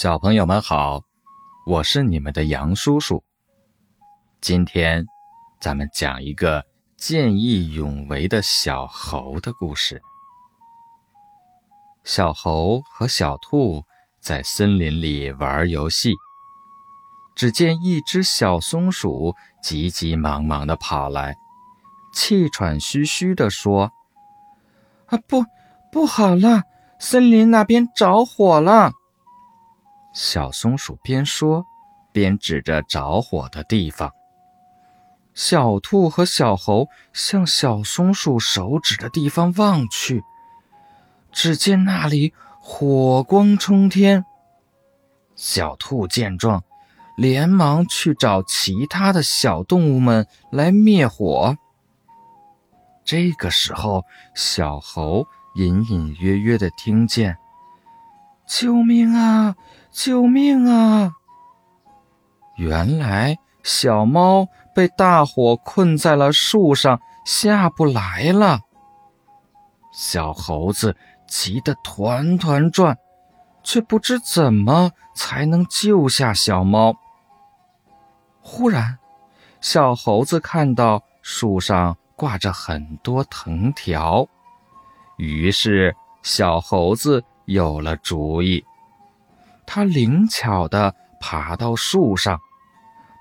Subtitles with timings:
[0.00, 1.02] 小朋友们好，
[1.66, 3.24] 我是你们的杨叔叔。
[4.40, 5.04] 今天
[5.60, 6.64] 咱们讲一个
[6.96, 10.00] 见义勇为的小猴的故事。
[12.04, 13.82] 小猴和小兔
[14.20, 16.14] 在森林里玩游戏，
[17.34, 21.34] 只见一只小松鼠急急忙忙地跑来，
[22.14, 23.90] 气喘吁吁地说
[25.10, 25.44] ：“啊，不，
[25.90, 26.62] 不好了，
[27.00, 28.92] 森林那边着火了！”
[30.20, 31.64] 小松鼠边说，
[32.10, 34.10] 边指着着火的地方。
[35.32, 40.24] 小兔和小猴向小松鼠手指的地方望去，
[41.30, 44.24] 只见那里火光冲天。
[45.36, 46.64] 小兔见状，
[47.16, 51.56] 连忙去找其他的小动物们来灭火。
[53.04, 57.38] 这个时候，小猴隐隐约约的听见
[58.48, 59.54] ：“救命啊！”
[59.90, 61.12] 救命啊！
[62.56, 68.60] 原来小猫被大火困在了树上，下不来了。
[69.92, 72.96] 小猴子急得团团转，
[73.64, 76.94] 却不知怎么才能救下小猫。
[78.40, 78.98] 忽然，
[79.60, 84.28] 小猴子看到树上挂着很多藤条，
[85.16, 88.62] 于是小猴子有了主意。
[89.66, 92.38] 他灵巧地爬到树上，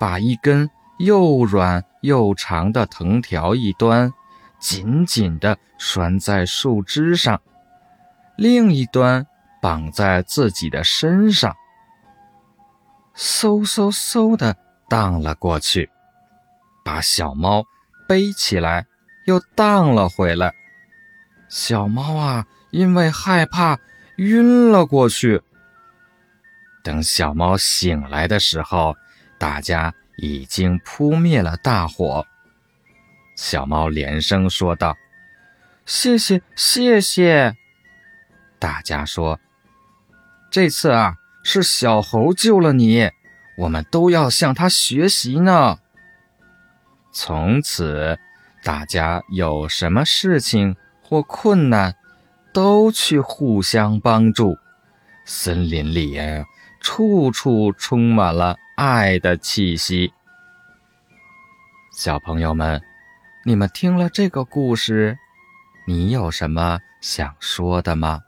[0.00, 4.12] 把一根又软又长的藤条一端
[4.58, 7.40] 紧紧地拴在树枝上，
[8.36, 9.26] 另一端
[9.60, 11.54] 绑在自己的身上，
[13.16, 14.56] 嗖嗖嗖地
[14.88, 15.90] 荡了过去，
[16.84, 17.64] 把小猫
[18.08, 18.86] 背起来，
[19.26, 20.52] 又荡了回来。
[21.48, 23.78] 小猫啊，因为害怕，
[24.22, 25.42] 晕了过去。
[26.82, 28.96] 等小猫醒来的时候，
[29.38, 32.26] 大家已经扑灭了大火。
[33.36, 34.96] 小猫连声说道
[35.86, 37.54] ：“谢谢，谢谢！”
[38.58, 39.40] 大家说
[40.50, 43.10] ：“这次啊，是小猴救了你，
[43.58, 45.78] 我们都要向他学习呢。”
[47.12, 48.18] 从此，
[48.62, 51.96] 大家有什么事情或困难，
[52.52, 54.56] 都去互相帮助。
[55.24, 56.18] 森林里。
[56.84, 60.12] 处处充满了爱的气息。
[61.96, 62.82] 小朋友们，
[63.44, 65.16] 你们听了这个故事，
[65.86, 68.22] 你有什么想说的吗？